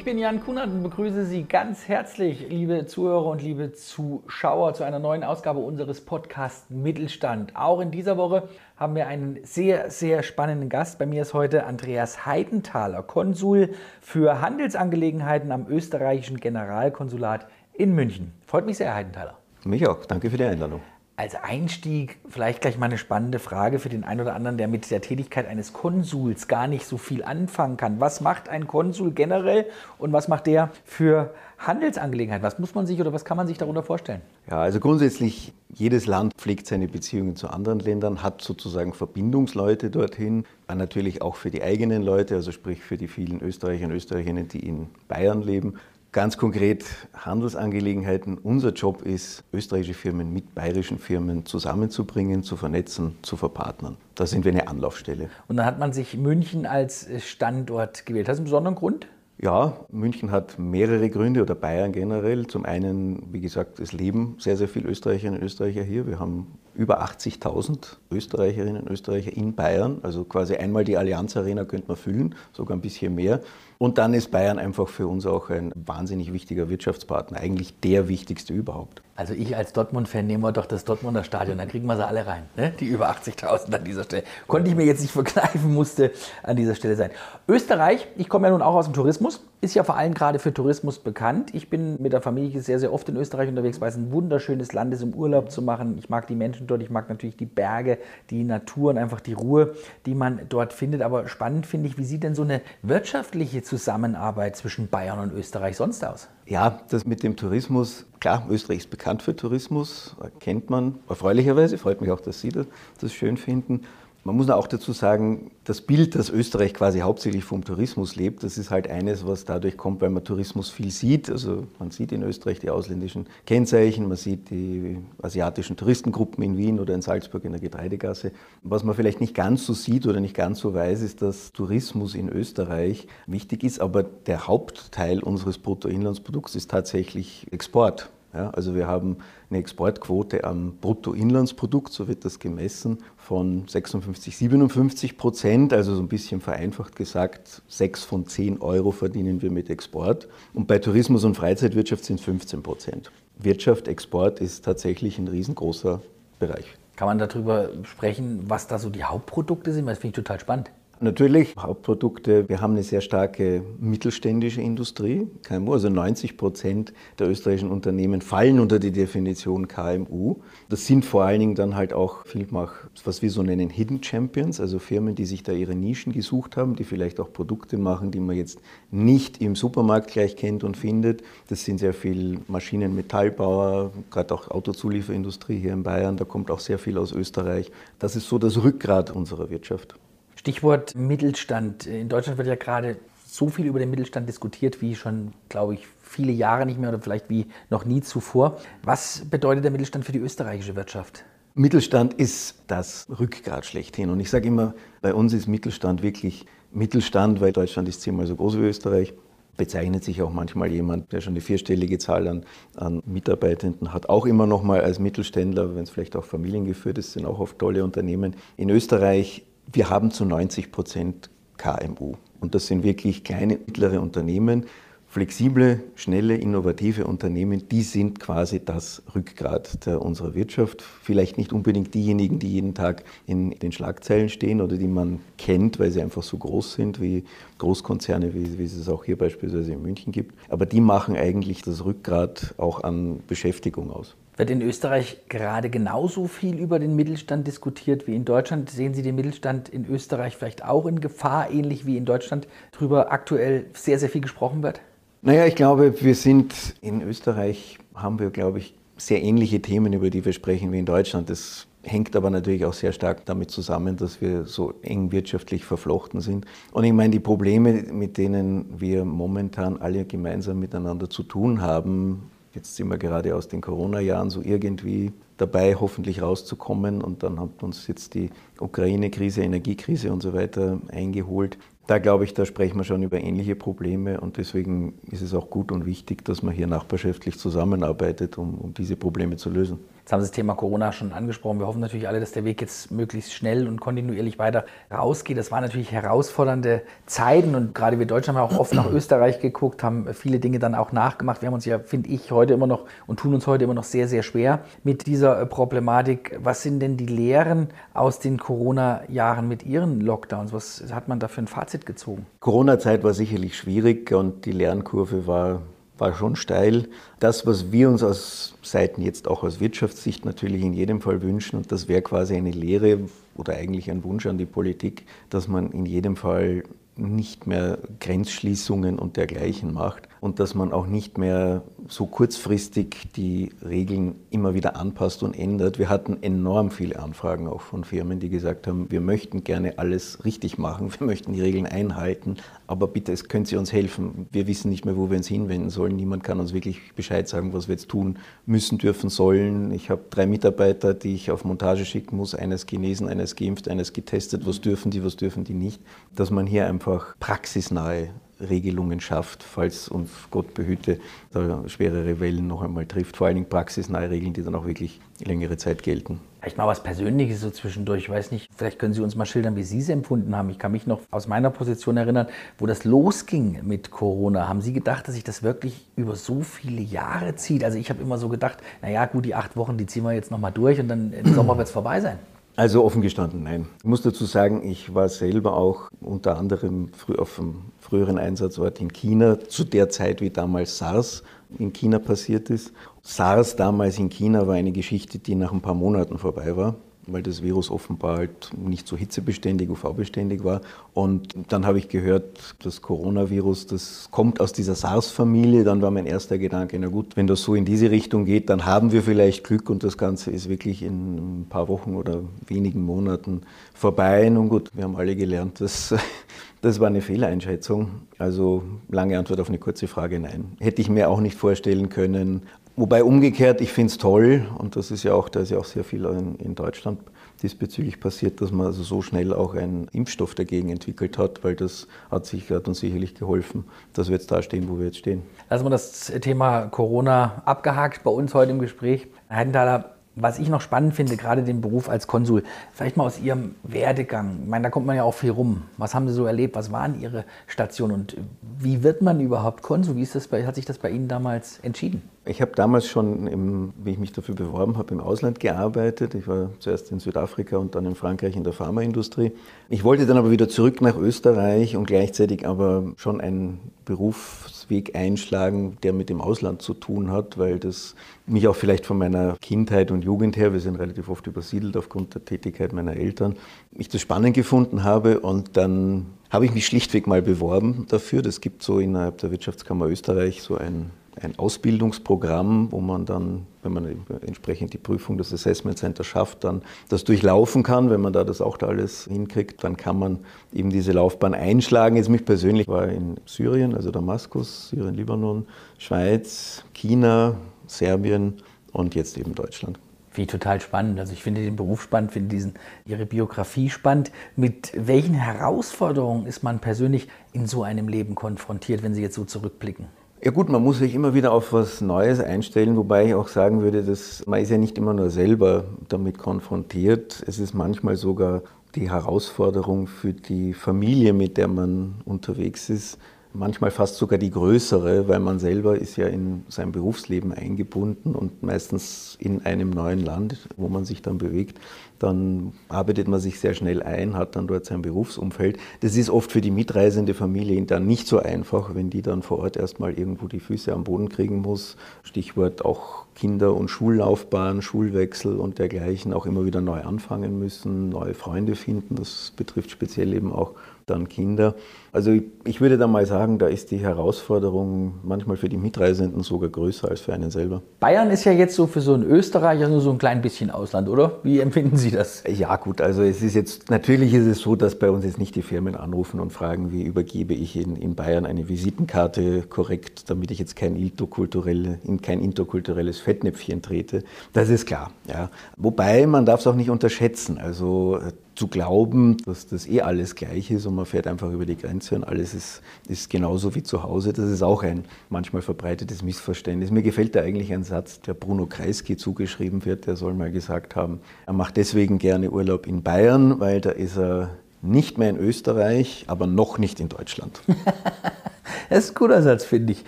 Ich 0.00 0.06
bin 0.06 0.16
Jan 0.16 0.42
Kunert 0.42 0.68
und 0.68 0.82
begrüße 0.82 1.26
Sie 1.26 1.44
ganz 1.44 1.86
herzlich, 1.86 2.48
liebe 2.48 2.86
Zuhörer 2.86 3.26
und 3.26 3.42
liebe 3.42 3.72
Zuschauer, 3.72 4.72
zu 4.72 4.82
einer 4.82 4.98
neuen 4.98 5.22
Ausgabe 5.22 5.58
unseres 5.58 6.00
Podcasts 6.00 6.70
Mittelstand. 6.70 7.54
Auch 7.54 7.80
in 7.80 7.90
dieser 7.90 8.16
Woche 8.16 8.48
haben 8.78 8.94
wir 8.94 9.08
einen 9.08 9.44
sehr, 9.44 9.90
sehr 9.90 10.22
spannenden 10.22 10.70
Gast. 10.70 10.98
Bei 10.98 11.04
mir 11.04 11.20
ist 11.20 11.34
heute 11.34 11.66
Andreas 11.66 12.24
Heidenthaler, 12.24 13.02
Konsul 13.02 13.74
für 14.00 14.40
Handelsangelegenheiten 14.40 15.52
am 15.52 15.66
österreichischen 15.68 16.40
Generalkonsulat 16.40 17.46
in 17.74 17.94
München. 17.94 18.32
Freut 18.46 18.64
mich 18.64 18.78
sehr, 18.78 18.86
Herr 18.86 18.94
Heidenthaler. 18.94 19.36
Mich 19.64 19.86
auch. 19.86 20.06
Danke 20.06 20.30
für 20.30 20.38
die 20.38 20.44
Einladung 20.44 20.80
als 21.20 21.34
Einstieg 21.34 22.16
vielleicht 22.30 22.62
gleich 22.62 22.78
mal 22.78 22.86
eine 22.86 22.96
spannende 22.96 23.38
Frage 23.38 23.78
für 23.78 23.90
den 23.90 24.04
einen 24.04 24.22
oder 24.22 24.34
anderen, 24.34 24.56
der 24.56 24.68
mit 24.68 24.90
der 24.90 25.02
Tätigkeit 25.02 25.46
eines 25.46 25.74
Konsuls 25.74 26.48
gar 26.48 26.66
nicht 26.66 26.86
so 26.86 26.96
viel 26.96 27.22
anfangen 27.22 27.76
kann. 27.76 28.00
Was 28.00 28.22
macht 28.22 28.48
ein 28.48 28.66
Konsul 28.66 29.10
generell 29.10 29.66
und 29.98 30.14
was 30.14 30.28
macht 30.28 30.46
der 30.46 30.70
für 30.86 31.34
Handelsangelegenheiten? 31.58 32.42
Was 32.42 32.58
muss 32.58 32.74
man 32.74 32.86
sich 32.86 32.98
oder 33.02 33.12
was 33.12 33.26
kann 33.26 33.36
man 33.36 33.46
sich 33.46 33.58
darunter 33.58 33.82
vorstellen? 33.82 34.22
Ja, 34.48 34.62
also 34.62 34.80
grundsätzlich, 34.80 35.52
jedes 35.68 36.06
Land 36.06 36.32
pflegt 36.38 36.66
seine 36.66 36.88
Beziehungen 36.88 37.36
zu 37.36 37.48
anderen 37.48 37.80
Ländern, 37.80 38.22
hat 38.22 38.40
sozusagen 38.40 38.94
Verbindungsleute 38.94 39.90
dorthin, 39.90 40.46
natürlich 40.74 41.20
auch 41.20 41.36
für 41.36 41.50
die 41.50 41.62
eigenen 41.62 42.02
Leute, 42.02 42.36
also 42.36 42.50
sprich 42.50 42.80
für 42.80 42.96
die 42.96 43.08
vielen 43.08 43.42
Österreicher 43.42 43.84
und 43.84 43.92
Österreicherinnen, 43.92 44.48
die 44.48 44.66
in 44.66 44.86
Bayern 45.06 45.42
leben. 45.42 45.74
Ganz 46.12 46.36
konkret 46.36 46.84
Handelsangelegenheiten. 47.14 48.36
Unser 48.36 48.72
Job 48.72 49.02
ist, 49.02 49.44
österreichische 49.52 49.94
Firmen 49.94 50.32
mit 50.32 50.56
bayerischen 50.56 50.98
Firmen 50.98 51.46
zusammenzubringen, 51.46 52.42
zu 52.42 52.56
vernetzen, 52.56 53.16
zu 53.22 53.36
verpartnern. 53.36 53.96
Da 54.16 54.26
sind 54.26 54.44
wir 54.44 54.50
eine 54.50 54.66
Anlaufstelle. 54.66 55.30
Und 55.46 55.56
dann 55.56 55.66
hat 55.66 55.78
man 55.78 55.92
sich 55.92 56.16
München 56.16 56.66
als 56.66 57.06
Standort 57.20 58.06
gewählt. 58.06 58.26
Hat 58.26 58.32
das 58.32 58.38
einen 58.38 58.46
besonderen 58.46 58.74
Grund? 58.74 59.06
Ja, 59.38 59.76
München 59.92 60.32
hat 60.32 60.58
mehrere 60.58 61.08
Gründe 61.10 61.42
oder 61.42 61.54
Bayern 61.54 61.92
generell. 61.92 62.48
Zum 62.48 62.64
einen, 62.64 63.32
wie 63.32 63.40
gesagt, 63.40 63.78
es 63.78 63.92
leben 63.92 64.34
sehr, 64.40 64.56
sehr 64.56 64.68
viele 64.68 64.88
Österreicherinnen 64.88 65.38
und 65.38 65.46
Österreicher 65.46 65.84
hier. 65.84 66.08
Wir 66.08 66.18
haben 66.18 66.58
über 66.80 67.02
80.000 67.04 67.98
Österreicherinnen 68.10 68.84
und 68.84 68.90
Österreicher 68.90 69.36
in 69.36 69.54
Bayern. 69.54 69.98
Also 70.02 70.24
quasi 70.24 70.56
einmal 70.56 70.82
die 70.82 70.96
Allianz 70.96 71.36
Arena 71.36 71.66
könnte 71.66 71.88
man 71.88 71.98
füllen, 71.98 72.34
sogar 72.54 72.74
ein 72.74 72.80
bisschen 72.80 73.14
mehr. 73.14 73.40
Und 73.76 73.98
dann 73.98 74.14
ist 74.14 74.30
Bayern 74.30 74.58
einfach 74.58 74.88
für 74.88 75.06
uns 75.06 75.26
auch 75.26 75.50
ein 75.50 75.72
wahnsinnig 75.74 76.32
wichtiger 76.32 76.70
Wirtschaftspartner, 76.70 77.38
eigentlich 77.38 77.78
der 77.80 78.08
wichtigste 78.08 78.54
überhaupt. 78.54 79.02
Also 79.14 79.34
ich 79.34 79.54
als 79.54 79.74
Dortmund-Fan 79.74 80.26
nehme 80.26 80.44
wir 80.44 80.52
doch 80.52 80.64
das 80.64 80.86
Dortmunder 80.86 81.22
Stadion, 81.22 81.58
da 81.58 81.66
kriegen 81.66 81.84
wir 81.84 81.96
sie 81.96 82.06
alle 82.06 82.26
rein, 82.26 82.44
ne? 82.56 82.72
die 82.80 82.86
über 82.86 83.10
80.000 83.10 83.74
an 83.74 83.84
dieser 83.84 84.04
Stelle. 84.04 84.24
Konnte 84.46 84.70
ich 84.70 84.76
mir 84.76 84.86
jetzt 84.86 85.02
nicht 85.02 85.12
verkneifen, 85.12 85.74
musste 85.74 86.12
an 86.42 86.56
dieser 86.56 86.74
Stelle 86.74 86.96
sein. 86.96 87.10
Österreich, 87.46 88.08
ich 88.16 88.30
komme 88.30 88.46
ja 88.46 88.52
nun 88.52 88.62
auch 88.62 88.74
aus 88.74 88.86
dem 88.86 88.94
Tourismus, 88.94 89.44
ist 89.62 89.74
ja 89.74 89.84
vor 89.84 89.96
allem 89.96 90.14
gerade 90.14 90.38
für 90.38 90.54
Tourismus 90.54 90.98
bekannt. 90.98 91.54
Ich 91.54 91.68
bin 91.68 92.00
mit 92.00 92.14
der 92.14 92.22
Familie 92.22 92.62
sehr, 92.62 92.78
sehr 92.78 92.92
oft 92.92 93.08
in 93.10 93.16
Österreich 93.16 93.48
unterwegs, 93.48 93.80
weil 93.80 93.90
es 93.90 93.96
ein 93.96 94.10
wunderschönes 94.10 94.72
Land 94.72 94.94
ist, 94.94 95.02
um 95.02 95.12
Urlaub 95.12 95.50
zu 95.50 95.60
machen. 95.60 95.98
Ich 95.98 96.08
mag 96.08 96.26
die 96.26 96.34
Menschen 96.34 96.66
dort, 96.66 96.82
ich 96.82 96.88
mag 96.88 97.10
natürlich 97.10 97.36
die 97.36 97.46
Berge, 97.46 97.98
die 98.30 98.42
Natur 98.42 98.90
und 98.90 98.98
einfach 98.98 99.20
die 99.20 99.34
Ruhe, 99.34 99.74
die 100.06 100.14
man 100.14 100.40
dort 100.48 100.72
findet. 100.72 101.02
Aber 101.02 101.28
spannend 101.28 101.66
finde 101.66 101.88
ich, 101.88 101.98
wie 101.98 102.04
sieht 102.04 102.22
denn 102.22 102.34
so 102.34 102.42
eine 102.42 102.62
wirtschaftliche 102.82 103.62
Zusammenarbeit 103.62 104.56
zwischen 104.56 104.88
Bayern 104.88 105.18
und 105.18 105.32
Österreich 105.34 105.76
sonst 105.76 106.04
aus? 106.04 106.28
Ja, 106.46 106.80
das 106.88 107.04
mit 107.04 107.22
dem 107.22 107.36
Tourismus, 107.36 108.06
klar, 108.18 108.46
Österreich 108.48 108.78
ist 108.78 108.90
bekannt 108.90 109.22
für 109.22 109.36
Tourismus, 109.36 110.16
kennt 110.40 110.70
man 110.70 110.98
erfreulicherweise, 111.08 111.76
freut 111.76 112.00
mich 112.00 112.10
auch, 112.10 112.20
dass 112.20 112.40
Sie 112.40 112.48
das 112.48 113.12
schön 113.12 113.36
finden. 113.36 113.82
Man 114.22 114.36
muss 114.36 114.50
auch 114.50 114.66
dazu 114.66 114.92
sagen, 114.92 115.50
das 115.64 115.80
Bild, 115.80 116.14
dass 116.14 116.28
Österreich 116.28 116.74
quasi 116.74 117.00
hauptsächlich 117.00 117.42
vom 117.42 117.64
Tourismus 117.64 118.16
lebt, 118.16 118.42
das 118.44 118.58
ist 118.58 118.70
halt 118.70 118.86
eines, 118.86 119.26
was 119.26 119.46
dadurch 119.46 119.78
kommt, 119.78 120.02
weil 120.02 120.10
man 120.10 120.22
Tourismus 120.22 120.68
viel 120.68 120.90
sieht. 120.90 121.30
Also 121.30 121.66
man 121.78 121.90
sieht 121.90 122.12
in 122.12 122.22
Österreich 122.22 122.58
die 122.58 122.68
ausländischen 122.68 123.26
Kennzeichen, 123.46 124.08
man 124.08 124.18
sieht 124.18 124.50
die 124.50 124.98
asiatischen 125.22 125.76
Touristengruppen 125.76 126.44
in 126.44 126.58
Wien 126.58 126.80
oder 126.80 126.94
in 126.94 127.00
Salzburg 127.00 127.46
in 127.46 127.52
der 127.52 127.62
Getreidegasse. 127.62 128.32
Was 128.62 128.84
man 128.84 128.94
vielleicht 128.94 129.22
nicht 129.22 129.34
ganz 129.34 129.64
so 129.64 129.72
sieht 129.72 130.06
oder 130.06 130.20
nicht 130.20 130.36
ganz 130.36 130.60
so 130.60 130.74
weiß, 130.74 131.00
ist, 131.00 131.22
dass 131.22 131.52
Tourismus 131.52 132.14
in 132.14 132.28
Österreich 132.28 133.06
wichtig 133.26 133.64
ist, 133.64 133.80
aber 133.80 134.02
der 134.02 134.46
Hauptteil 134.46 135.22
unseres 135.22 135.56
Bruttoinlandsprodukts 135.56 136.56
ist 136.56 136.70
tatsächlich 136.70 137.46
Export. 137.52 138.10
Ja, 138.32 138.50
also 138.50 138.74
wir 138.74 138.86
haben 138.86 139.16
eine 139.48 139.58
Exportquote 139.58 140.44
am 140.44 140.76
Bruttoinlandsprodukt, 140.80 141.92
so 141.92 142.06
wird 142.06 142.24
das 142.24 142.38
gemessen, 142.38 142.98
von 143.16 143.66
56, 143.66 144.36
57 144.36 145.18
Prozent, 145.18 145.72
also 145.72 145.96
so 145.96 146.02
ein 146.02 146.08
bisschen 146.08 146.40
vereinfacht 146.40 146.94
gesagt, 146.94 147.62
sechs 147.66 148.04
von 148.04 148.26
zehn 148.26 148.60
Euro 148.60 148.92
verdienen 148.92 149.42
wir 149.42 149.50
mit 149.50 149.68
Export. 149.68 150.28
Und 150.54 150.68
bei 150.68 150.78
Tourismus 150.78 151.24
und 151.24 151.34
Freizeitwirtschaft 151.34 152.04
sind 152.04 152.20
es 152.20 152.24
15 152.24 152.62
Prozent. 152.62 153.10
Wirtschaft, 153.38 153.88
Export 153.88 154.40
ist 154.40 154.64
tatsächlich 154.64 155.18
ein 155.18 155.26
riesengroßer 155.26 156.00
Bereich. 156.38 156.66
Kann 156.94 157.08
man 157.08 157.18
darüber 157.18 157.70
sprechen, 157.82 158.44
was 158.46 158.66
da 158.66 158.78
so 158.78 158.90
die 158.90 159.04
Hauptprodukte 159.04 159.72
sind? 159.72 159.86
Das 159.86 159.98
finde 159.98 160.20
ich 160.20 160.24
total 160.24 160.38
spannend. 160.38 160.70
Natürlich, 161.02 161.56
Hauptprodukte. 161.56 162.46
Wir 162.50 162.60
haben 162.60 162.72
eine 162.72 162.82
sehr 162.82 163.00
starke 163.00 163.64
mittelständische 163.78 164.60
Industrie, 164.60 165.28
KMU. 165.44 165.72
Also 165.72 165.88
90 165.88 166.36
Prozent 166.36 166.92
der 167.18 167.30
österreichischen 167.30 167.70
Unternehmen 167.70 168.20
fallen 168.20 168.60
unter 168.60 168.78
die 168.78 168.90
Definition 168.90 169.66
KMU. 169.66 170.40
Das 170.68 170.84
sind 170.84 171.06
vor 171.06 171.24
allen 171.24 171.40
Dingen 171.40 171.54
dann 171.54 171.74
halt 171.74 171.94
auch 171.94 172.26
vielfach, 172.26 172.74
was 173.02 173.22
wir 173.22 173.30
so 173.30 173.42
nennen, 173.42 173.70
Hidden 173.70 174.02
Champions, 174.02 174.60
also 174.60 174.78
Firmen, 174.78 175.14
die 175.14 175.24
sich 175.24 175.42
da 175.42 175.52
ihre 175.52 175.74
Nischen 175.74 176.12
gesucht 176.12 176.58
haben, 176.58 176.76
die 176.76 176.84
vielleicht 176.84 177.18
auch 177.18 177.32
Produkte 177.32 177.78
machen, 177.78 178.10
die 178.10 178.20
man 178.20 178.36
jetzt 178.36 178.58
nicht 178.90 179.40
im 179.40 179.56
Supermarkt 179.56 180.10
gleich 180.10 180.36
kennt 180.36 180.64
und 180.64 180.76
findet. 180.76 181.22
Das 181.48 181.64
sind 181.64 181.78
sehr 181.78 181.94
viel 181.94 182.40
Maschinen, 182.46 182.94
Metallbauer, 182.94 183.90
gerade 184.10 184.34
auch 184.34 184.50
Autozulieferindustrie 184.50 185.60
hier 185.60 185.72
in 185.72 185.82
Bayern. 185.82 186.18
Da 186.18 186.26
kommt 186.26 186.50
auch 186.50 186.60
sehr 186.60 186.78
viel 186.78 186.98
aus 186.98 187.12
Österreich. 187.12 187.72
Das 187.98 188.16
ist 188.16 188.28
so 188.28 188.38
das 188.38 188.62
Rückgrat 188.62 189.10
unserer 189.10 189.48
Wirtschaft. 189.48 189.94
Stichwort 190.40 190.94
Mittelstand. 190.94 191.84
In 191.84 192.08
Deutschland 192.08 192.38
wird 192.38 192.48
ja 192.48 192.54
gerade 192.54 192.96
so 193.26 193.50
viel 193.50 193.66
über 193.66 193.78
den 193.78 193.90
Mittelstand 193.90 194.26
diskutiert 194.26 194.80
wie 194.80 194.94
schon, 194.94 195.34
glaube 195.50 195.74
ich, 195.74 195.86
viele 196.00 196.32
Jahre 196.32 196.64
nicht 196.64 196.80
mehr 196.80 196.88
oder 196.88 196.98
vielleicht 196.98 197.28
wie 197.28 197.44
noch 197.68 197.84
nie 197.84 198.00
zuvor. 198.00 198.56
Was 198.82 199.26
bedeutet 199.28 199.64
der 199.64 199.70
Mittelstand 199.70 200.06
für 200.06 200.12
die 200.12 200.18
österreichische 200.18 200.74
Wirtschaft? 200.76 201.24
Mittelstand 201.52 202.14
ist 202.14 202.54
das 202.68 203.06
Rückgrat 203.20 203.66
schlechthin. 203.66 204.08
Und 204.08 204.18
ich 204.18 204.30
sage 204.30 204.48
immer, 204.48 204.72
bei 205.02 205.12
uns 205.12 205.34
ist 205.34 205.46
Mittelstand 205.46 206.02
wirklich 206.02 206.46
Mittelstand, 206.72 207.42
weil 207.42 207.52
Deutschland 207.52 207.86
ist 207.86 208.00
zehnmal 208.00 208.26
so 208.26 208.34
groß 208.34 208.56
wie 208.56 208.62
Österreich. 208.62 209.12
Bezeichnet 209.58 210.04
sich 210.04 210.22
auch 210.22 210.32
manchmal 210.32 210.72
jemand, 210.72 211.12
der 211.12 211.20
schon 211.20 211.34
eine 211.34 211.42
vierstellige 211.42 211.98
Zahl 211.98 212.26
an, 212.26 212.46
an 212.76 213.02
Mitarbeitenden 213.04 213.92
hat, 213.92 214.08
auch 214.08 214.24
immer 214.24 214.46
noch 214.46 214.62
mal 214.62 214.80
als 214.80 215.00
Mittelständler, 215.00 215.76
wenn 215.76 215.82
es 215.82 215.90
vielleicht 215.90 216.16
auch 216.16 216.24
familiengeführt 216.24 216.96
ist, 216.96 217.12
sind 217.12 217.26
auch 217.26 217.40
oft 217.40 217.58
tolle 217.58 217.84
Unternehmen. 217.84 218.36
In 218.56 218.70
Österreich 218.70 219.44
wir 219.72 219.90
haben 219.90 220.10
zu 220.10 220.24
90 220.24 220.72
Prozent 220.72 221.30
KMU. 221.56 222.14
Und 222.40 222.54
das 222.54 222.66
sind 222.66 222.82
wirklich 222.82 223.22
kleine, 223.24 223.54
mittlere 223.54 224.00
Unternehmen, 224.00 224.66
flexible, 225.06 225.82
schnelle, 225.96 226.36
innovative 226.36 227.04
Unternehmen, 227.04 227.68
die 227.68 227.82
sind 227.82 228.20
quasi 228.20 228.64
das 228.64 229.02
Rückgrat 229.12 229.84
der, 229.84 230.00
unserer 230.02 230.34
Wirtschaft. 230.34 230.82
Vielleicht 230.82 231.36
nicht 231.36 231.52
unbedingt 231.52 231.92
diejenigen, 231.94 232.38
die 232.38 232.48
jeden 232.48 232.74
Tag 232.74 233.02
in 233.26 233.50
den 233.50 233.72
Schlagzeilen 233.72 234.28
stehen 234.28 234.60
oder 234.60 234.76
die 234.76 234.86
man 234.86 235.18
kennt, 235.36 235.80
weil 235.80 235.90
sie 235.90 236.00
einfach 236.00 236.22
so 236.22 236.38
groß 236.38 236.74
sind 236.74 237.00
wie 237.00 237.24
Großkonzerne, 237.58 238.34
wie, 238.34 238.56
wie 238.56 238.64
es 238.64 238.88
auch 238.88 239.04
hier 239.04 239.18
beispielsweise 239.18 239.72
in 239.72 239.82
München 239.82 240.12
gibt. 240.12 240.34
Aber 240.48 240.64
die 240.64 240.80
machen 240.80 241.16
eigentlich 241.16 241.62
das 241.62 241.84
Rückgrat 241.84 242.54
auch 242.56 242.84
an 242.84 243.18
Beschäftigung 243.26 243.90
aus. 243.90 244.16
Wird 244.40 244.48
in 244.48 244.62
Österreich 244.62 245.18
gerade 245.28 245.68
genauso 245.68 246.26
viel 246.26 246.58
über 246.58 246.78
den 246.78 246.96
Mittelstand 246.96 247.46
diskutiert 247.46 248.06
wie 248.06 248.16
in 248.16 248.24
Deutschland? 248.24 248.70
Sehen 248.70 248.94
Sie 248.94 249.02
den 249.02 249.14
Mittelstand 249.14 249.68
in 249.68 249.86
Österreich 249.86 250.34
vielleicht 250.34 250.64
auch 250.64 250.86
in 250.86 251.02
Gefahr, 251.02 251.50
ähnlich 251.50 251.84
wie 251.84 251.98
in 251.98 252.06
Deutschland, 252.06 252.48
darüber 252.72 253.12
aktuell 253.12 253.66
sehr, 253.74 253.98
sehr 253.98 254.08
viel 254.08 254.22
gesprochen 254.22 254.62
wird? 254.62 254.80
Naja, 255.20 255.44
ich 255.44 255.56
glaube, 255.56 256.00
wir 256.00 256.14
sind 256.14 256.54
in 256.80 257.02
Österreich, 257.02 257.76
haben 257.94 258.18
wir, 258.18 258.30
glaube 258.30 258.60
ich, 258.60 258.74
sehr 258.96 259.22
ähnliche 259.22 259.60
Themen, 259.60 259.92
über 259.92 260.08
die 260.08 260.24
wir 260.24 260.32
sprechen 260.32 260.72
wie 260.72 260.78
in 260.78 260.86
Deutschland. 260.86 261.28
Das 261.28 261.66
hängt 261.82 262.16
aber 262.16 262.30
natürlich 262.30 262.64
auch 262.64 262.72
sehr 262.72 262.92
stark 262.92 263.26
damit 263.26 263.50
zusammen, 263.50 263.98
dass 263.98 264.22
wir 264.22 264.46
so 264.46 264.72
eng 264.80 265.12
wirtschaftlich 265.12 265.66
verflochten 265.66 266.22
sind. 266.22 266.46
Und 266.72 266.84
ich 266.84 266.94
meine, 266.94 267.10
die 267.10 267.20
Probleme, 267.20 267.74
mit 267.92 268.16
denen 268.16 268.80
wir 268.80 269.04
momentan 269.04 269.76
alle 269.76 270.06
gemeinsam 270.06 270.60
miteinander 270.60 271.10
zu 271.10 271.24
tun 271.24 271.60
haben, 271.60 272.30
jetzt 272.54 272.76
sind 272.76 272.88
wir 272.88 272.98
gerade 272.98 273.34
aus 273.34 273.48
den 273.48 273.60
Corona-Jahren 273.60 274.30
so 274.30 274.42
irgendwie 274.42 275.12
dabei, 275.36 275.74
hoffentlich 275.74 276.22
rauszukommen. 276.22 277.02
Und 277.02 277.22
dann 277.22 277.40
hat 277.40 277.62
uns 277.62 277.86
jetzt 277.86 278.14
die 278.14 278.30
Ukraine-Krise, 278.58 279.42
Energiekrise 279.42 280.12
und 280.12 280.22
so 280.22 280.32
weiter 280.32 280.80
eingeholt. 280.88 281.58
Da 281.90 281.98
glaube 281.98 282.22
ich, 282.22 282.34
da 282.34 282.46
sprechen 282.46 282.76
wir 282.76 282.84
schon 282.84 283.02
über 283.02 283.20
ähnliche 283.20 283.56
Probleme 283.56 284.20
und 284.20 284.36
deswegen 284.36 285.00
ist 285.10 285.22
es 285.22 285.34
auch 285.34 285.50
gut 285.50 285.72
und 285.72 285.86
wichtig, 285.86 286.24
dass 286.24 286.40
man 286.40 286.54
hier 286.54 286.68
nachbarschaftlich 286.68 287.36
zusammenarbeitet, 287.36 288.38
um, 288.38 288.54
um 288.54 288.74
diese 288.74 288.94
Probleme 288.94 289.36
zu 289.38 289.50
lösen. 289.50 289.80
Jetzt 290.10 290.12
haben 290.12 290.22
Sie 290.22 290.26
das 290.26 290.34
Thema 290.34 290.54
Corona 290.54 290.90
schon 290.90 291.12
angesprochen. 291.12 291.60
Wir 291.60 291.68
hoffen 291.68 291.80
natürlich 291.80 292.08
alle, 292.08 292.18
dass 292.18 292.32
der 292.32 292.44
Weg 292.44 292.60
jetzt 292.60 292.90
möglichst 292.90 293.32
schnell 293.32 293.68
und 293.68 293.80
kontinuierlich 293.80 294.40
weiter 294.40 294.64
rausgeht. 294.92 295.38
Das 295.38 295.52
waren 295.52 295.62
natürlich 295.62 295.92
herausfordernde 295.92 296.82
Zeiten 297.06 297.54
und 297.54 297.76
gerade 297.76 297.98
wir 298.00 298.06
Deutschen 298.06 298.34
haben 298.34 298.52
auch 298.52 298.58
oft 298.58 298.74
nach 298.74 298.90
Österreich 298.90 299.38
geguckt, 299.38 299.84
haben 299.84 300.12
viele 300.12 300.40
Dinge 300.40 300.58
dann 300.58 300.74
auch 300.74 300.90
nachgemacht. 300.90 301.42
Wir 301.42 301.46
haben 301.46 301.54
uns 301.54 301.64
ja, 301.64 301.78
finde 301.78 302.10
ich, 302.10 302.32
heute 302.32 302.54
immer 302.54 302.66
noch 302.66 302.86
und 303.06 303.20
tun 303.20 303.34
uns 303.34 303.46
heute 303.46 303.62
immer 303.62 303.74
noch 303.74 303.84
sehr, 303.84 304.08
sehr 304.08 304.24
schwer 304.24 304.64
mit 304.82 305.06
dieser 305.06 305.46
Problematik. 305.46 306.36
Was 306.42 306.62
sind 306.62 306.80
denn 306.80 306.96
die 306.96 307.06
Lehren 307.06 307.68
aus 307.94 308.18
den 308.18 308.38
Corona-Jahren 308.38 309.46
mit 309.46 309.64
Ihren 309.64 310.00
Lockdowns? 310.00 310.52
Was 310.52 310.92
hat 310.92 311.06
man 311.06 311.20
da 311.20 311.28
für 311.28 311.42
ein 311.42 311.46
Fazit 311.46 311.79
gezogen? 311.86 312.26
Corona-Zeit 312.40 313.04
war 313.04 313.14
sicherlich 313.14 313.56
schwierig 313.56 314.12
und 314.12 314.44
die 314.46 314.52
Lernkurve 314.52 315.26
war 315.26 315.62
war 316.00 316.14
schon 316.14 316.34
steil. 316.34 316.88
Das, 317.18 317.46
was 317.46 317.72
wir 317.72 317.88
uns 317.88 318.02
aus 318.02 318.54
Seiten 318.62 319.02
jetzt 319.02 319.28
auch 319.28 319.42
aus 319.42 319.60
Wirtschaftssicht 319.60 320.24
natürlich 320.24 320.62
in 320.62 320.72
jedem 320.72 321.00
Fall 321.00 321.22
wünschen, 321.22 321.56
und 321.56 321.70
das 321.70 321.88
wäre 321.88 322.02
quasi 322.02 322.34
eine 322.36 322.50
Lehre 322.50 323.00
oder 323.36 323.54
eigentlich 323.56 323.90
ein 323.90 324.02
Wunsch 324.02 324.26
an 324.26 324.38
die 324.38 324.46
Politik, 324.46 325.04
dass 325.28 325.46
man 325.46 325.70
in 325.72 325.86
jedem 325.86 326.16
Fall 326.16 326.64
nicht 326.96 327.46
mehr 327.46 327.78
Grenzschließungen 328.00 328.98
und 328.98 329.16
dergleichen 329.16 329.72
macht 329.72 330.08
und 330.20 330.38
dass 330.38 330.54
man 330.54 330.72
auch 330.72 330.86
nicht 330.86 331.18
mehr 331.18 331.62
so 331.88 332.06
kurzfristig 332.06 333.08
die 333.16 333.50
Regeln 333.66 334.16
immer 334.30 334.54
wieder 334.54 334.76
anpasst 334.76 335.22
und 335.22 335.34
ändert. 335.34 335.78
Wir 335.78 335.88
hatten 335.88 336.18
enorm 336.22 336.70
viele 336.70 336.98
Anfragen 336.98 337.48
auch 337.48 337.62
von 337.62 337.84
Firmen, 337.84 338.20
die 338.20 338.28
gesagt 338.28 338.66
haben, 338.66 338.90
wir 338.90 339.00
möchten 339.00 339.44
gerne 339.44 339.78
alles 339.78 340.24
richtig 340.24 340.58
machen, 340.58 340.92
wir 340.98 341.06
möchten 341.06 341.32
die 341.32 341.40
Regeln 341.40 341.66
einhalten, 341.66 342.36
aber 342.66 342.86
bitte, 342.86 343.12
es 343.12 343.28
können 343.28 343.46
Sie 343.46 343.56
uns 343.56 343.72
helfen. 343.72 344.28
Wir 344.30 344.46
wissen 344.46 344.70
nicht 344.70 344.84
mehr, 344.84 344.96
wo 344.96 345.10
wir 345.10 345.16
uns 345.16 345.26
hinwenden 345.26 345.70
sollen. 345.70 345.96
Niemand 345.96 346.22
kann 346.22 346.38
uns 346.38 346.52
wirklich 346.52 346.94
Bescheid 346.94 347.28
sagen, 347.28 347.52
was 347.52 347.66
wir 347.66 347.74
jetzt 347.74 347.88
tun 347.88 348.18
müssen, 348.46 348.78
dürfen, 348.78 349.10
sollen. 349.10 349.72
Ich 349.72 349.90
habe 349.90 350.02
drei 350.10 350.26
Mitarbeiter, 350.26 350.94
die 350.94 351.14
ich 351.14 351.30
auf 351.30 351.44
Montage 351.44 351.84
schicken 351.84 352.16
muss, 352.16 352.34
eines 352.34 352.66
genesen, 352.66 353.08
eines 353.08 353.34
geimpft, 353.34 353.68
eines 353.68 353.92
getestet. 353.92 354.46
Was 354.46 354.60
dürfen 354.60 354.90
die, 354.90 355.04
was 355.04 355.16
dürfen 355.16 355.42
die 355.42 355.54
nicht? 355.54 355.80
Dass 356.14 356.30
man 356.30 356.46
hier 356.46 356.66
einfach 356.66 357.16
praxisnahe 357.18 358.10
Regelungen 358.48 359.00
schafft, 359.00 359.42
falls 359.42 359.88
uns 359.88 360.10
Gott 360.30 360.54
behüte, 360.54 360.98
da 361.32 361.68
schwerere 361.68 362.20
Wellen 362.20 362.46
noch 362.46 362.62
einmal 362.62 362.86
trifft. 362.86 363.16
Vor 363.16 363.26
allen 363.26 363.36
Dingen 363.36 363.48
praxisnahe 363.48 364.10
Regeln, 364.10 364.32
die 364.32 364.42
dann 364.42 364.54
auch 364.54 364.66
wirklich 364.66 365.00
längere 365.24 365.56
Zeit 365.56 365.82
gelten. 365.82 366.20
Vielleicht 366.40 366.56
mal 366.56 366.66
was 366.66 366.82
Persönliches 366.82 367.42
so 367.42 367.50
zwischendurch. 367.50 368.04
Ich 368.04 368.08
weiß 368.08 368.30
nicht, 368.30 368.48
vielleicht 368.56 368.78
können 368.78 368.94
Sie 368.94 369.02
uns 369.02 369.14
mal 369.14 369.26
schildern, 369.26 369.56
wie 369.56 369.62
Sie 369.62 369.80
es 369.80 369.90
empfunden 369.90 370.34
haben. 370.34 370.48
Ich 370.48 370.58
kann 370.58 370.72
mich 370.72 370.86
noch 370.86 371.00
aus 371.10 371.28
meiner 371.28 371.50
Position 371.50 371.98
erinnern, 371.98 372.28
wo 372.58 372.66
das 372.66 372.84
losging 372.84 373.58
mit 373.62 373.90
Corona. 373.90 374.48
Haben 374.48 374.62
Sie 374.62 374.72
gedacht, 374.72 375.06
dass 375.06 375.14
sich 375.14 375.24
das 375.24 375.42
wirklich 375.42 375.86
über 375.96 376.16
so 376.16 376.40
viele 376.40 376.80
Jahre 376.80 377.34
zieht? 377.36 377.62
Also 377.62 377.76
ich 377.76 377.90
habe 377.90 378.00
immer 378.00 378.16
so 378.16 378.30
gedacht, 378.30 378.58
naja 378.80 379.04
gut, 379.04 379.26
die 379.26 379.34
acht 379.34 379.54
Wochen, 379.56 379.76
die 379.76 379.84
ziehen 379.84 380.02
wir 380.02 380.12
jetzt 380.12 380.30
nochmal 380.30 380.52
durch 380.52 380.80
und 380.80 380.88
dann 380.88 381.12
im 381.12 381.34
Sommer 381.34 381.58
wird 381.58 381.66
es 381.68 381.72
vorbei 381.72 382.00
sein. 382.00 382.18
Also 382.56 382.84
offen 382.84 383.00
gestanden, 383.00 383.42
nein. 383.42 383.66
Ich 383.78 383.84
muss 383.84 384.02
dazu 384.02 384.24
sagen, 384.24 384.68
ich 384.68 384.94
war 384.94 385.08
selber 385.08 385.56
auch 385.56 385.88
unter 386.00 386.36
anderem 386.36 386.90
auf 387.16 387.38
einem 387.38 387.62
früheren 387.78 388.18
Einsatzort 388.18 388.80
in 388.80 388.92
China, 388.92 389.38
zu 389.48 389.64
der 389.64 389.88
Zeit, 389.88 390.20
wie 390.20 390.30
damals 390.30 390.76
SARS 390.76 391.22
in 391.58 391.72
China 391.72 391.98
passiert 391.98 392.50
ist. 392.50 392.72
SARS 393.02 393.56
damals 393.56 393.98
in 393.98 394.10
China 394.10 394.46
war 394.46 394.54
eine 394.54 394.72
Geschichte, 394.72 395.18
die 395.18 395.34
nach 395.34 395.52
ein 395.52 395.62
paar 395.62 395.74
Monaten 395.74 396.18
vorbei 396.18 396.56
war 396.56 396.76
weil 397.06 397.22
das 397.22 397.42
Virus 397.42 397.70
offenbar 397.70 398.18
halt 398.18 398.50
nicht 398.56 398.86
so 398.86 398.96
hitzebeständig, 398.96 399.70
UV-beständig 399.70 400.44
war. 400.44 400.60
Und 400.94 401.34
dann 401.48 401.66
habe 401.66 401.78
ich 401.78 401.88
gehört, 401.88 402.54
das 402.62 402.82
Coronavirus, 402.82 403.66
das 403.66 404.08
kommt 404.10 404.40
aus 404.40 404.52
dieser 404.52 404.74
SARS-Familie. 404.74 405.64
Dann 405.64 405.82
war 405.82 405.90
mein 405.90 406.06
erster 406.06 406.38
Gedanke, 406.38 406.78
na 406.78 406.88
gut, 406.88 407.16
wenn 407.16 407.26
das 407.26 407.42
so 407.42 407.54
in 407.54 407.64
diese 407.64 407.90
Richtung 407.90 408.24
geht, 408.24 408.50
dann 408.50 408.66
haben 408.66 408.92
wir 408.92 409.02
vielleicht 409.02 409.44
Glück 409.44 409.70
und 409.70 409.82
das 409.84 409.98
Ganze 409.98 410.30
ist 410.30 410.48
wirklich 410.48 410.82
in 410.82 411.42
ein 411.42 411.46
paar 411.48 411.68
Wochen 411.68 411.96
oder 411.96 412.22
wenigen 412.46 412.82
Monaten 412.82 413.42
vorbei. 413.74 414.28
Nun 414.28 414.48
gut, 414.48 414.70
wir 414.74 414.84
haben 414.84 414.96
alle 414.96 415.16
gelernt, 415.16 415.60
dass 415.60 415.94
das 416.60 416.80
war 416.80 416.88
eine 416.88 417.00
Fehleinschätzung. 417.00 417.88
Also 418.18 418.62
lange 418.88 419.18
Antwort 419.18 419.40
auf 419.40 419.48
eine 419.48 419.58
kurze 419.58 419.88
Frage, 419.88 420.20
nein. 420.20 420.56
Hätte 420.60 420.82
ich 420.82 420.90
mir 420.90 421.08
auch 421.08 421.20
nicht 421.20 421.36
vorstellen 421.36 421.88
können. 421.88 422.42
Wobei 422.80 423.04
umgekehrt, 423.04 423.60
ich 423.60 423.74
finde 423.74 423.90
es 423.90 423.98
toll, 423.98 424.48
und 424.56 424.74
das 424.74 424.90
ist 424.90 425.02
ja 425.02 425.12
auch, 425.12 425.28
da 425.28 425.40
ist 425.40 425.50
ja 425.50 425.58
auch 425.58 425.66
sehr 425.66 425.84
viel 425.84 426.06
in, 426.06 426.36
in 426.36 426.54
Deutschland 426.54 426.98
diesbezüglich 427.42 428.00
passiert, 428.00 428.40
dass 428.40 428.52
man 428.52 428.68
also 428.68 428.82
so 428.82 429.02
schnell 429.02 429.34
auch 429.34 429.54
einen 429.54 429.86
Impfstoff 429.92 430.34
dagegen 430.34 430.70
entwickelt 430.70 431.18
hat, 431.18 431.44
weil 431.44 431.54
das 431.54 431.88
hat, 432.10 432.24
sich, 432.24 432.50
hat 432.50 432.68
uns 432.68 432.80
sicherlich 432.80 433.14
geholfen, 433.14 433.64
dass 433.92 434.08
wir 434.08 434.16
jetzt 434.16 434.30
da 434.30 434.40
stehen, 434.40 434.70
wo 434.70 434.78
wir 434.78 434.86
jetzt 434.86 434.96
stehen. 434.96 435.24
Lassen 435.50 435.66
wir 435.66 435.68
das 435.68 436.10
Thema 436.22 436.68
Corona 436.68 437.42
abgehakt 437.44 438.02
bei 438.02 438.10
uns 438.10 438.32
heute 438.32 438.52
im 438.52 438.60
Gespräch. 438.60 439.08
Herr 439.28 439.36
Heidenthaler, 439.36 439.96
was 440.16 440.38
ich 440.38 440.48
noch 440.48 440.62
spannend 440.62 440.94
finde, 440.94 441.16
gerade 441.16 441.42
den 441.42 441.60
Beruf 441.60 441.88
als 441.90 442.06
Konsul, 442.06 442.44
vielleicht 442.72 442.96
mal 442.96 443.04
aus 443.04 443.20
Ihrem 443.20 443.56
Werdegang. 443.62 444.38
Ich 444.42 444.48
meine, 444.48 444.64
da 444.64 444.70
kommt 444.70 444.86
man 444.86 444.96
ja 444.96 445.04
auch 445.04 445.14
viel 445.14 445.30
rum. 445.30 445.64
Was 445.76 445.94
haben 445.94 446.08
Sie 446.08 446.14
so 446.14 446.24
erlebt? 446.24 446.56
Was 446.56 446.72
waren 446.72 447.00
Ihre 447.00 447.24
Stationen 447.46 447.92
und 447.92 448.16
wie 448.58 448.82
wird 448.82 449.02
man 449.02 449.20
überhaupt 449.20 449.62
Konsul? 449.62 449.96
Wie 449.96 450.02
ist 450.02 450.14
das 450.14 450.28
bei, 450.28 450.46
hat 450.46 450.54
sich 450.54 450.64
das 450.64 450.78
bei 450.78 450.90
Ihnen 450.90 451.08
damals 451.08 451.58
entschieden? 451.60 452.02
Ich 452.26 452.42
habe 452.42 452.52
damals 452.54 452.86
schon, 452.86 453.26
im, 453.26 453.72
wie 453.82 453.92
ich 453.92 453.98
mich 453.98 454.12
dafür 454.12 454.34
beworben 454.34 454.76
habe, 454.76 454.92
im 454.92 455.00
Ausland 455.00 455.40
gearbeitet. 455.40 456.14
Ich 456.14 456.28
war 456.28 456.50
zuerst 456.58 456.92
in 456.92 457.00
Südafrika 457.00 457.56
und 457.56 457.74
dann 457.74 457.86
in 457.86 457.94
Frankreich 457.94 458.36
in 458.36 458.44
der 458.44 458.52
Pharmaindustrie. 458.52 459.32
Ich 459.70 459.84
wollte 459.84 460.04
dann 460.04 460.18
aber 460.18 460.30
wieder 460.30 460.46
zurück 460.46 460.82
nach 460.82 460.98
Österreich 460.98 461.76
und 461.76 461.86
gleichzeitig 461.86 462.46
aber 462.46 462.92
schon 462.98 463.22
einen 463.22 463.72
Berufsweg 463.86 464.94
einschlagen, 464.94 465.78
der 465.82 465.94
mit 465.94 466.10
dem 466.10 466.20
Ausland 466.20 466.60
zu 466.60 466.74
tun 466.74 467.10
hat, 467.10 467.38
weil 467.38 467.58
das 467.58 467.94
mich 468.26 468.46
auch 468.48 468.56
vielleicht 468.56 468.84
von 468.84 468.98
meiner 468.98 469.38
Kindheit 469.40 469.90
und 469.90 470.04
Jugend 470.04 470.36
her, 470.36 470.52
wir 470.52 470.60
sind 470.60 470.76
relativ 470.76 471.08
oft 471.08 471.26
übersiedelt 471.26 471.74
aufgrund 471.78 472.14
der 472.14 472.26
Tätigkeit 472.26 472.74
meiner 472.74 472.96
Eltern, 472.96 473.36
ich 473.72 473.88
das 473.88 474.02
spannend 474.02 474.34
gefunden 474.34 474.84
habe 474.84 475.20
und 475.20 475.56
dann 475.56 476.06
habe 476.28 476.44
ich 476.44 476.52
mich 476.52 476.66
schlichtweg 476.66 477.06
mal 477.06 477.22
beworben 477.22 477.86
dafür. 477.88 478.20
Das 478.20 478.42
gibt 478.42 478.62
so 478.62 478.78
innerhalb 478.78 479.18
der 479.18 479.30
Wirtschaftskammer 479.30 479.86
Österreich 479.86 480.42
so 480.42 480.56
ein 480.56 480.90
ein 481.20 481.38
Ausbildungsprogramm, 481.38 482.70
wo 482.70 482.80
man 482.80 483.04
dann, 483.04 483.46
wenn 483.62 483.72
man 483.72 484.06
entsprechend 484.26 484.72
die 484.72 484.78
Prüfung 484.78 485.18
des 485.18 485.32
Assessment 485.32 485.78
Center 485.78 486.04
schafft, 486.04 486.44
dann 486.44 486.62
das 486.88 487.04
durchlaufen 487.04 487.62
kann. 487.62 487.90
Wenn 487.90 488.00
man 488.00 488.12
da 488.12 488.24
das 488.24 488.40
auch 488.40 488.56
da 488.56 488.68
alles 488.68 489.04
hinkriegt, 489.04 489.64
dann 489.64 489.76
kann 489.76 489.98
man 489.98 490.20
eben 490.52 490.70
diese 490.70 490.92
Laufbahn 490.92 491.34
einschlagen. 491.34 491.96
Jetzt 491.96 492.08
mich 492.08 492.24
persönlich 492.24 492.68
war 492.68 492.88
in 492.88 493.16
Syrien, 493.26 493.74
also 493.74 493.90
Damaskus, 493.90 494.70
Syrien, 494.70 494.94
Libanon, 494.94 495.46
Schweiz, 495.78 496.64
China, 496.74 497.36
Serbien 497.66 498.34
und 498.72 498.94
jetzt 498.94 499.18
eben 499.18 499.34
Deutschland. 499.34 499.78
Wie 500.12 500.26
total 500.26 500.60
spannend. 500.60 500.98
Also 500.98 501.12
ich 501.12 501.22
finde 501.22 501.40
den 501.40 501.54
Beruf 501.54 501.82
spannend, 501.82 502.12
finde 502.12 502.30
diesen, 502.30 502.54
Ihre 502.84 503.06
Biografie 503.06 503.70
spannend. 503.70 504.10
Mit 504.34 504.72
welchen 504.74 505.14
Herausforderungen 505.14 506.26
ist 506.26 506.42
man 506.42 506.58
persönlich 506.58 507.08
in 507.32 507.46
so 507.46 507.62
einem 507.62 507.86
Leben 507.86 508.16
konfrontiert, 508.16 508.82
wenn 508.82 508.92
Sie 508.92 509.02
jetzt 509.02 509.14
so 509.14 509.24
zurückblicken? 509.24 509.86
Ja 510.22 510.32
gut, 510.32 510.50
man 510.50 510.62
muss 510.62 510.80
sich 510.80 510.94
immer 510.94 511.14
wieder 511.14 511.32
auf 511.32 511.54
was 511.54 511.80
Neues 511.80 512.20
einstellen, 512.20 512.76
wobei 512.76 513.06
ich 513.06 513.14
auch 513.14 513.28
sagen 513.28 513.62
würde, 513.62 513.82
dass 513.82 514.22
man 514.26 514.42
ist 514.42 514.50
ja 514.50 514.58
nicht 514.58 514.76
immer 514.76 514.92
nur 514.92 515.08
selber 515.08 515.64
damit 515.88 516.18
konfrontiert. 516.18 517.24
Es 517.26 517.38
ist 517.38 517.54
manchmal 517.54 517.96
sogar 517.96 518.42
die 518.74 518.90
Herausforderung 518.90 519.86
für 519.86 520.12
die 520.12 520.52
Familie, 520.52 521.14
mit 521.14 521.38
der 521.38 521.48
man 521.48 522.02
unterwegs 522.04 522.68
ist, 522.68 522.98
manchmal 523.32 523.70
fast 523.70 523.96
sogar 523.96 524.18
die 524.18 524.30
größere, 524.30 525.08
weil 525.08 525.20
man 525.20 525.38
selber 525.38 525.78
ist 525.78 525.96
ja 525.96 526.06
in 526.06 526.44
sein 526.48 526.70
Berufsleben 526.70 527.32
eingebunden 527.32 528.14
und 528.14 528.42
meistens 528.42 529.16
in 529.20 529.46
einem 529.46 529.70
neuen 529.70 530.00
Land, 530.00 530.36
wo 530.58 530.68
man 530.68 530.84
sich 530.84 531.00
dann 531.00 531.16
bewegt, 531.16 531.58
dann 532.00 532.54
arbeitet 532.68 533.08
man 533.08 533.20
sich 533.20 533.38
sehr 533.38 533.54
schnell 533.54 533.82
ein, 533.82 534.16
hat 534.16 534.34
dann 534.34 534.46
dort 534.46 534.64
sein 534.64 534.82
Berufsumfeld. 534.82 535.58
Das 535.80 535.96
ist 535.96 536.10
oft 536.10 536.32
für 536.32 536.40
die 536.40 536.50
mitreisende 536.50 537.14
Familie 537.14 537.60
dann 537.62 537.86
nicht 537.86 538.08
so 538.08 538.18
einfach, 538.18 538.74
wenn 538.74 538.90
die 538.90 539.02
dann 539.02 539.22
vor 539.22 539.38
Ort 539.40 539.56
erstmal 539.56 539.92
irgendwo 539.92 540.26
die 540.26 540.40
Füße 540.40 540.72
am 540.72 540.84
Boden 540.84 541.10
kriegen 541.10 541.42
muss. 541.42 541.76
Stichwort 542.02 542.64
auch 542.64 543.04
Kinder- 543.14 543.54
und 543.54 543.68
Schullaufbahn, 543.68 544.62
Schulwechsel 544.62 545.36
und 545.36 545.58
dergleichen 545.58 546.14
auch 546.14 546.24
immer 546.24 546.46
wieder 546.46 546.62
neu 546.62 546.80
anfangen 546.80 547.38
müssen, 547.38 547.90
neue 547.90 548.14
Freunde 548.14 548.56
finden. 548.56 548.94
Das 548.94 549.34
betrifft 549.36 549.70
speziell 549.70 550.14
eben 550.14 550.32
auch 550.32 550.54
dann 550.90 551.08
Kinder. 551.08 551.54
Also 551.92 552.12
ich 552.44 552.60
würde 552.60 552.78
da 552.78 552.86
mal 552.86 553.06
sagen, 553.06 553.38
da 553.38 553.46
ist 553.46 553.70
die 553.70 553.78
Herausforderung 553.78 554.94
manchmal 555.02 555.36
für 555.36 555.48
die 555.48 555.56
Mitreisenden 555.56 556.22
sogar 556.22 556.50
größer 556.50 556.88
als 556.88 557.00
für 557.00 557.12
einen 557.12 557.30
selber. 557.30 557.62
Bayern 557.78 558.10
ist 558.10 558.24
ja 558.24 558.32
jetzt 558.32 558.54
so 558.54 558.66
für 558.66 558.80
so 558.80 558.94
einen 558.94 559.04
Österreicher 559.04 559.68
nur 559.68 559.80
so 559.80 559.90
ein 559.90 559.98
klein 559.98 560.20
bisschen 560.20 560.50
Ausland, 560.50 560.88
oder? 560.88 561.18
Wie 561.22 561.40
empfinden 561.40 561.76
Sie 561.76 561.89
das? 561.90 562.24
Ja 562.26 562.56
gut, 562.56 562.80
also 562.80 563.02
es 563.02 563.22
ist 563.22 563.34
jetzt, 563.34 563.70
natürlich 563.70 564.14
ist 564.14 564.26
es 564.26 564.38
so, 564.40 564.56
dass 564.56 564.78
bei 564.78 564.90
uns 564.90 565.04
jetzt 565.04 565.18
nicht 565.18 565.34
die 565.34 565.42
Firmen 565.42 565.74
anrufen 565.74 566.20
und 566.20 566.32
fragen, 566.32 566.72
wie 566.72 566.82
übergebe 566.82 567.34
ich 567.34 567.56
in, 567.56 567.76
in 567.76 567.94
Bayern 567.94 568.26
eine 568.26 568.48
Visitenkarte 568.48 569.42
korrekt, 569.42 570.10
damit 570.10 570.30
ich 570.30 570.38
jetzt 570.38 570.56
kein, 570.56 570.76
interkulturelle, 570.76 571.78
in 571.84 572.00
kein 572.00 572.20
interkulturelles 572.20 573.00
Fettnäpfchen 573.00 573.62
trete. 573.62 574.02
Das 574.32 574.48
ist 574.48 574.66
klar. 574.66 574.90
Ja. 575.08 575.30
Wobei 575.56 576.06
man 576.06 576.26
darf 576.26 576.40
es 576.40 576.46
auch 576.46 576.54
nicht 576.54 576.70
unterschätzen. 576.70 577.38
Also 577.38 578.00
zu 578.34 578.48
glauben, 578.48 579.16
dass 579.26 579.46
das 579.46 579.66
eh 579.68 579.82
alles 579.82 580.14
gleich 580.14 580.50
ist 580.50 580.66
und 580.66 580.74
man 580.74 580.86
fährt 580.86 581.06
einfach 581.06 581.30
über 581.30 581.46
die 581.46 581.56
Grenze 581.56 581.94
und 581.96 582.04
alles 582.04 582.34
ist, 582.34 582.62
ist 582.88 583.10
genauso 583.10 583.54
wie 583.54 583.62
zu 583.62 583.82
Hause. 583.82 584.12
Das 584.12 584.30
ist 584.30 584.42
auch 584.42 584.62
ein 584.62 584.84
manchmal 585.08 585.42
verbreitetes 585.42 586.02
Missverständnis. 586.02 586.70
Mir 586.70 586.82
gefällt 586.82 587.14
da 587.14 587.20
eigentlich 587.20 587.52
ein 587.52 587.64
Satz, 587.64 588.00
der 588.00 588.14
Bruno 588.14 588.46
Kreisky 588.46 588.96
zugeschrieben 588.96 589.64
wird, 589.64 589.86
der 589.86 589.96
soll 589.96 590.14
mal 590.14 590.30
gesagt 590.30 590.76
haben, 590.76 591.00
er 591.26 591.32
macht 591.32 591.56
deswegen 591.56 591.98
gerne 591.98 592.30
Urlaub 592.30 592.66
in 592.66 592.82
Bayern, 592.82 593.40
weil 593.40 593.60
da 593.60 593.70
ist 593.70 593.96
er 593.96 594.30
nicht 594.62 594.98
mehr 594.98 595.10
in 595.10 595.16
Österreich, 595.16 596.04
aber 596.06 596.26
noch 596.26 596.58
nicht 596.58 596.80
in 596.80 596.88
Deutschland. 596.88 597.40
Das 598.68 598.84
ist 598.84 598.90
ein 598.90 598.94
guter 598.94 599.22
Satz, 599.22 599.44
finde 599.44 599.72
ich. 599.72 599.84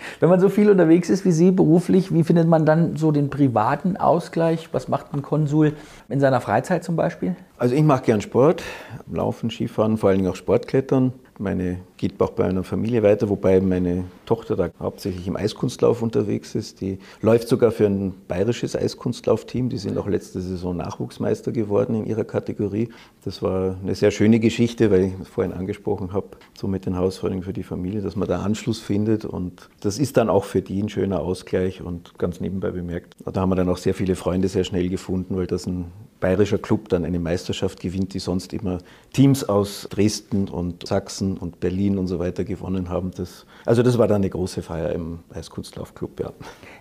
Wenn 0.19 0.29
man 0.29 0.39
so 0.39 0.49
viel 0.49 0.69
unterwegs 0.69 1.09
ist 1.09 1.25
wie 1.25 1.31
Sie 1.31 1.51
beruflich, 1.51 2.13
wie 2.13 2.23
findet 2.23 2.47
man 2.47 2.65
dann 2.65 2.95
so 2.95 3.11
den 3.11 3.29
privaten 3.29 3.97
Ausgleich? 3.97 4.69
Was 4.71 4.87
macht 4.87 5.13
ein 5.13 5.21
Konsul 5.21 5.73
in 6.09 6.19
seiner 6.19 6.41
Freizeit 6.41 6.83
zum 6.83 6.95
Beispiel? 6.95 7.35
Also 7.57 7.75
ich 7.75 7.83
mache 7.83 8.03
gern 8.03 8.21
Sport, 8.21 8.63
Laufen, 9.11 9.49
Skifahren, 9.49 9.97
vor 9.97 10.09
allen 10.09 10.19
Dingen 10.19 10.31
auch 10.31 10.35
Sportklettern. 10.35 11.13
Meine 11.39 11.79
geht 11.97 12.19
auch 12.21 12.31
bei 12.31 12.45
einer 12.45 12.63
Familie 12.63 13.03
weiter, 13.03 13.29
wobei 13.29 13.59
meine 13.61 14.05
Tochter 14.25 14.55
da 14.55 14.69
hauptsächlich 14.79 15.27
im 15.27 15.35
Eiskunstlauf 15.35 16.01
unterwegs 16.01 16.53
ist. 16.55 16.81
Die 16.81 16.99
läuft 17.21 17.47
sogar 17.47 17.71
für 17.71 17.85
ein 17.85 18.13
bayerisches 18.27 18.75
Eiskunstlaufteam. 18.75 19.69
Die 19.69 19.77
sind 19.77 19.97
auch 19.97 20.07
letzte 20.07 20.41
Saison 20.41 20.77
Nachwuchsmeister 20.77 21.51
geworden 21.51 21.95
in 21.95 22.05
ihrer 22.05 22.23
Kategorie. 22.23 22.89
Das 23.25 23.41
war 23.41 23.77
eine 23.81 23.95
sehr 23.95 24.11
schöne 24.11 24.39
Geschichte, 24.39 24.91
weil 24.91 25.05
ich 25.05 25.13
es 25.21 25.27
vorhin 25.27 25.53
angesprochen 25.53 26.13
habe, 26.13 26.27
so 26.53 26.67
mit 26.67 26.85
den 26.85 26.93
Herausforderungen 26.93 27.43
für 27.43 27.53
die 27.53 27.63
Familie, 27.63 28.01
dass 28.01 28.15
man 28.15 28.27
da 28.27 28.41
Anschluss 28.41 28.79
findet. 28.79 29.25
Und 29.25 29.69
das 29.81 29.97
ist 29.99 30.17
dann 30.17 30.29
auch 30.29 30.43
für 30.43 30.61
die 30.61 30.81
ein 30.81 30.89
schöner 30.89 31.21
Ausgleich 31.21 31.81
und 31.81 32.17
ganz 32.19 32.39
nebenbei 32.41 32.71
bemerkt. 32.71 33.15
Da 33.25 33.41
haben 33.41 33.49
wir 33.49 33.55
dann 33.55 33.69
auch 33.69 33.77
sehr 33.77 33.93
viele 33.93 34.15
Freunde 34.15 34.47
sehr 34.47 34.63
schnell 34.63 34.89
gefunden, 34.89 35.35
weil 35.35 35.47
das 35.47 35.65
ein 35.65 35.85
bayerischer 36.23 36.57
Club 36.57 36.87
dann 36.87 37.03
eine 37.03 37.19
Meisterschaft 37.19 37.81
gewinnt, 37.81 38.13
die 38.13 38.19
sonst 38.19 38.53
immer 38.53 38.77
Teams 39.11 39.43
aus 39.43 39.89
Dresden 39.89 40.47
und 40.47 40.87
Sachsen 40.87 41.37
und 41.37 41.59
Berlin 41.59 41.97
und 41.97 42.07
so 42.07 42.17
weiter 42.17 42.45
gewonnen 42.45 42.87
haben. 42.87 43.11
Das, 43.11 43.45
also 43.65 43.83
das 43.83 43.97
war 43.97 44.07
dann 44.07 44.21
eine 44.21 44.29
große 44.29 44.61
Feier 44.61 44.93
im 44.93 45.19
Eiskunstlaufclub, 45.33 46.21
ja. 46.21 46.31